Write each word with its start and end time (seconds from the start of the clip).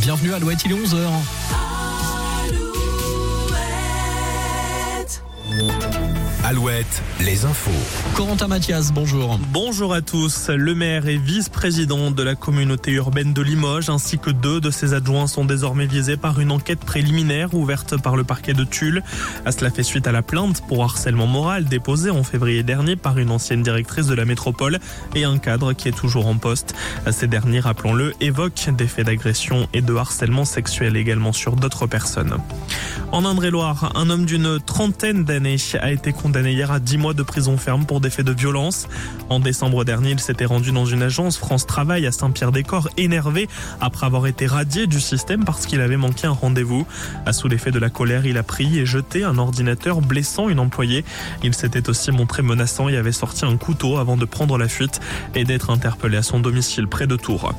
Bienvenue 0.00 0.32
à 0.32 0.36
Alouette, 0.36 0.64
il 0.64 0.72
est 0.72 0.74
11h. 0.74 1.10
Alouette, 6.50 7.00
les 7.20 7.44
infos. 7.44 7.70
Corentin 8.16 8.48
Mathias, 8.48 8.92
bonjour. 8.92 9.38
Bonjour 9.52 9.94
à 9.94 10.00
tous. 10.00 10.48
Le 10.48 10.74
maire 10.74 11.06
et 11.06 11.16
vice-président 11.16 12.10
de 12.10 12.24
la 12.24 12.34
communauté 12.34 12.90
urbaine 12.90 13.32
de 13.32 13.40
Limoges 13.40 13.88
ainsi 13.88 14.18
que 14.18 14.30
deux 14.30 14.60
de 14.60 14.72
ses 14.72 14.92
adjoints 14.92 15.28
sont 15.28 15.44
désormais 15.44 15.86
visés 15.86 16.16
par 16.16 16.40
une 16.40 16.50
enquête 16.50 16.80
préliminaire 16.80 17.54
ouverte 17.54 18.02
par 18.02 18.16
le 18.16 18.24
parquet 18.24 18.52
de 18.52 18.64
Tulle. 18.64 19.04
À 19.46 19.52
cela 19.52 19.70
fait 19.70 19.84
suite 19.84 20.08
à 20.08 20.12
la 20.12 20.22
plainte 20.22 20.66
pour 20.66 20.82
harcèlement 20.82 21.28
moral 21.28 21.66
déposée 21.66 22.10
en 22.10 22.24
février 22.24 22.64
dernier 22.64 22.96
par 22.96 23.18
une 23.18 23.30
ancienne 23.30 23.62
directrice 23.62 24.08
de 24.08 24.14
la 24.14 24.24
métropole 24.24 24.80
et 25.14 25.22
un 25.22 25.38
cadre 25.38 25.72
qui 25.72 25.86
est 25.86 25.96
toujours 25.96 26.26
en 26.26 26.34
poste. 26.34 26.74
Ces 27.12 27.28
derniers, 27.28 27.60
rappelons-le, 27.60 28.12
évoquent 28.20 28.70
des 28.76 28.88
faits 28.88 29.06
d'agression 29.06 29.68
et 29.72 29.82
de 29.82 29.94
harcèlement 29.94 30.44
sexuel 30.44 30.96
également 30.96 31.32
sur 31.32 31.54
d'autres 31.54 31.86
personnes. 31.86 32.38
En 33.12 33.24
Indre-et-Loire, 33.24 33.92
un 33.94 34.10
homme 34.10 34.24
d'une 34.24 34.58
trentaine 34.58 35.24
d'années 35.24 35.56
a 35.80 35.92
été 35.92 36.12
condamné 36.12 36.39
hier 36.48 36.70
à 36.70 36.80
10 36.80 36.98
mois 36.98 37.14
de 37.14 37.22
prison 37.22 37.56
ferme 37.56 37.84
pour 37.84 38.00
des 38.00 38.10
faits 38.10 38.26
de 38.26 38.32
violence. 38.32 38.88
En 39.28 39.40
décembre 39.40 39.84
dernier, 39.84 40.10
il 40.10 40.20
s'était 40.20 40.44
rendu 40.44 40.72
dans 40.72 40.86
une 40.86 41.02
agence 41.02 41.36
France 41.36 41.66
Travail 41.66 42.06
à 42.06 42.12
Saint-Pierre-des-Corps 42.12 42.88
énervé 42.96 43.48
après 43.80 44.06
avoir 44.06 44.26
été 44.26 44.46
radié 44.46 44.86
du 44.86 45.00
système 45.00 45.44
parce 45.44 45.66
qu'il 45.66 45.80
avait 45.80 45.96
manqué 45.96 46.26
un 46.26 46.32
rendez-vous. 46.32 46.86
À 47.26 47.32
sous 47.32 47.48
l'effet 47.48 47.70
de 47.70 47.78
la 47.78 47.90
colère, 47.90 48.26
il 48.26 48.38
a 48.38 48.42
pris 48.42 48.78
et 48.78 48.86
jeté 48.86 49.24
un 49.24 49.38
ordinateur 49.38 50.00
blessant 50.00 50.48
une 50.48 50.60
employée. 50.60 51.04
Il 51.42 51.54
s'était 51.54 51.88
aussi 51.88 52.10
montré 52.10 52.42
menaçant 52.42 52.88
et 52.88 52.96
avait 52.96 53.12
sorti 53.12 53.44
un 53.44 53.56
couteau 53.56 53.98
avant 53.98 54.16
de 54.16 54.24
prendre 54.24 54.56
la 54.58 54.68
fuite 54.68 55.00
et 55.34 55.44
d'être 55.44 55.70
interpellé 55.70 56.16
à 56.16 56.22
son 56.22 56.40
domicile 56.40 56.86
près 56.86 57.06
de 57.06 57.16
Tours. 57.16 57.52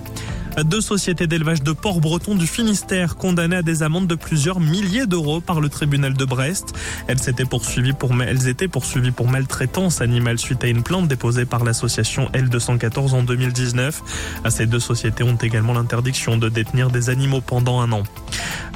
Deux 0.57 0.81
sociétés 0.81 1.27
d'élevage 1.27 1.63
de 1.63 1.71
porc 1.71 2.01
breton 2.01 2.35
du 2.35 2.45
Finistère 2.45 3.15
condamnées 3.15 3.55
à 3.55 3.61
des 3.61 3.83
amendes 3.83 4.07
de 4.07 4.15
plusieurs 4.15 4.59
milliers 4.59 5.07
d'euros 5.07 5.39
par 5.39 5.61
le 5.61 5.69
tribunal 5.69 6.13
de 6.13 6.25
Brest. 6.25 6.73
Elles, 7.07 7.29
étaient 7.29 7.45
poursuivies 7.45 7.93
pour 7.93 9.27
maltraitance 9.27 10.01
animale 10.01 10.37
suite 10.37 10.63
à 10.63 10.67
une 10.67 10.83
plainte 10.83 11.07
déposée 11.07 11.45
par 11.45 11.63
l'association 11.63 12.29
L214 12.33 13.13
en 13.13 13.23
2019. 13.23 14.03
Ces 14.49 14.65
deux 14.67 14.79
sociétés 14.79 15.23
ont 15.23 15.37
également 15.37 15.73
l'interdiction 15.73 16.37
de 16.37 16.49
détenir 16.49 16.91
des 16.91 17.09
animaux 17.09 17.41
pendant 17.41 17.79
un 17.79 17.91
an. 17.93 18.03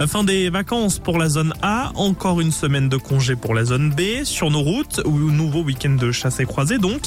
Fin 0.07 0.23
des 0.23 0.49
vacances 0.49 0.99
pour 0.99 1.17
la 1.17 1.29
zone 1.29 1.53
A, 1.61 1.91
encore 1.95 2.41
une 2.41 2.51
semaine 2.51 2.89
de 2.89 2.97
congé 2.97 3.35
pour 3.35 3.53
la 3.53 3.63
zone 3.63 3.91
B. 3.91 4.23
Sur 4.23 4.51
nos 4.51 4.61
routes, 4.61 5.01
ou 5.05 5.17
nouveau 5.17 5.61
week-end 5.61 5.95
de 5.95 6.11
chasse 6.11 6.39
et 6.39 6.45
croisée 6.45 6.77
donc. 6.77 7.03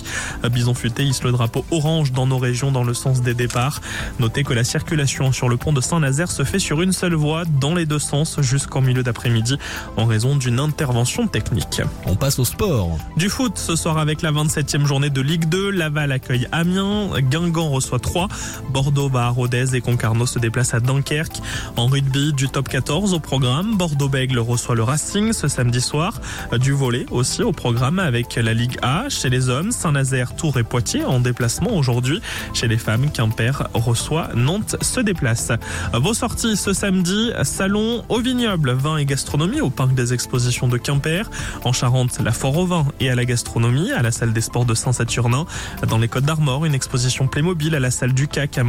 Bison 0.51 0.75
futé 0.75 1.05
hisse 1.05 1.23
le 1.23 1.33
drapeau 1.33 1.65
orange 1.71 2.13
dans 2.13 2.27
nos 2.27 2.39
régions 2.39 2.73
dans 2.73 2.85
le 2.85 2.95
sens 2.95 3.21
des 3.23 3.35
départs. 3.35 3.81
Notez 4.19 4.43
la 4.59 4.65
circulation 4.65 5.31
sur 5.31 5.49
le 5.49 5.57
pont 5.57 5.73
de 5.73 5.81
Saint-Nazaire 5.81 6.33
se 6.33 6.43
fait 6.43 6.59
sur 6.59 6.83
une 6.83 6.91
seule 6.91 7.15
voie 7.15 7.45
dans 7.45 7.77
les 7.77 7.87
deux 7.87 8.01
sens 8.01 8.41
jusqu'en 8.41 8.81
milieu 8.81 9.05
d'après-midi 9.05 9.57
en 9.97 10.05
raison 10.05 10.35
d'une 10.35 10.59
intervention 10.59 11.29
technique. 11.29 11.81
On 12.07 12.17
passe 12.17 12.41
au 12.41 12.45
sport. 12.45 12.99
Du 13.17 13.29
foot 13.29 13.53
ce 13.55 13.77
soir 13.77 13.99
avec 13.99 14.21
la 14.21 14.33
27e 14.33 14.85
journée 14.85 15.11
de 15.11 15.21
Ligue 15.21 15.49
2. 15.49 15.71
Laval 15.71 16.11
accueille 16.11 16.49
Amiens, 16.51 17.11
Guingamp 17.21 17.69
reçoit 17.69 18.01
3, 18.01 18.27
Bordeaux 18.71 19.09
bat 19.09 19.27
à 19.27 19.29
Rodez 19.29 19.77
et 19.77 19.81
Concarneau 19.81 20.27
se 20.27 20.41
déplace 20.41 20.75
à 20.75 20.81
Dunkerque. 20.81 21.41
En 21.77 21.87
rugby, 21.87 22.33
du 22.33 22.49
top 22.49 22.69
14 22.69 23.15
au 23.15 23.21
programme, 23.21 23.77
Bordeaux-Bègle 23.77 24.41
reçoit 24.41 24.75
le 24.75 24.83
Racing 24.83 25.33
ce 25.33 25.47
samedi 25.47 25.81
soir. 25.81 26.21
Du 26.59 26.73
volet 26.73 27.07
aussi 27.13 27.45
au 27.45 27.53
programme 27.53 28.01
avec 28.01 28.35
la 28.35 28.55
Ligue 28.55 28.77
A 28.83 29.09
chez 29.09 29.31
les 29.31 29.51
hommes, 29.51 29.71
Saint-Nazaire, 29.71 30.35
Tours 30.35 30.59
et 30.59 30.65
Poitiers 30.65 31.05
en 31.05 31.21
déplacement 31.21 31.77
aujourd'hui. 31.77 32.21
Chez 32.55 32.67
les 32.67 32.79
femmes, 32.79 33.13
Quimper 33.13 33.69
reçoit 33.73 34.31
Nantes 34.35 34.48
se 34.81 35.01
déplace. 35.01 35.53
Vos 35.93 36.15
sorties 36.15 36.57
ce 36.57 36.73
samedi, 36.73 37.31
salon 37.43 38.05
au 38.09 38.21
vignoble, 38.21 38.73
vin 38.73 38.97
et 38.97 39.05
gastronomie 39.05 39.61
au 39.61 39.71
parc 39.71 39.95
des 39.95 40.13
expositions 40.13 40.69
de 40.69 40.79
Quimper. 40.79 41.31
En 41.65 41.73
Charente, 41.73 42.19
la 42.23 42.33
Fort 42.33 42.57
au 42.57 42.67
vin 42.67 42.87
et 43.01 43.11
à 43.11 43.15
la 43.15 43.25
gastronomie 43.25 43.93
à 43.93 44.03
la 44.03 44.11
salle 44.11 44.33
des 44.33 44.41
sports 44.41 44.65
de 44.65 44.75
Saint-Saturnin. 44.75 45.47
Dans 45.89 45.99
les 45.99 46.09
Côtes 46.09 46.25
d'Armor, 46.25 46.65
une 46.65 46.75
exposition 46.75 47.27
Playmobil 47.27 47.75
à 47.75 47.81
la 47.81 47.91
salle 47.91 48.13
du 48.13 48.29
CAC 48.29 48.59
à, 48.59 48.65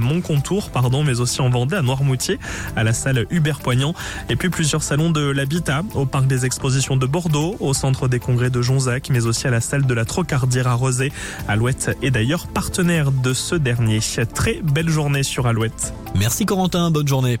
Montcontour, 0.00 0.70
pardon, 0.70 1.04
mais 1.04 1.20
aussi 1.20 1.40
en 1.40 1.48
Vendée 1.48 1.76
à 1.76 1.82
Noirmoutier 1.82 2.38
à 2.76 2.84
la 2.84 2.92
salle 2.92 3.26
Hubert 3.30 3.60
Poignant. 3.60 3.94
Et 4.28 4.36
puis 4.36 4.50
plusieurs 4.50 4.82
salons 4.82 5.10
de 5.10 5.22
l'habitat 5.22 5.82
au 5.94 6.06
parc 6.06 6.26
des 6.26 6.44
expositions 6.44 6.96
de 6.96 7.06
Bordeaux, 7.06 7.56
au 7.60 7.74
centre 7.74 8.08
des 8.08 8.18
congrès 8.18 8.50
de 8.50 8.60
Jonzac, 8.62 9.08
mais 9.10 9.26
aussi 9.26 9.46
à 9.46 9.50
la 9.50 9.60
salle 9.60 9.86
de 9.86 9.94
la 9.94 10.04
Trocardière 10.04 10.68
à 10.68 10.74
Rosé. 10.74 11.12
Alouette 11.48 11.96
est 12.02 12.10
d'ailleurs 12.10 12.46
partenaire 12.46 13.10
de 13.10 13.32
ce 13.32 13.54
dernier. 13.54 14.00
Très 14.34 14.60
journée 14.88 15.22
sur 15.22 15.46
Alouette. 15.46 15.92
Merci 16.14 16.46
Corentin, 16.46 16.90
bonne 16.90 17.08
journée. 17.08 17.38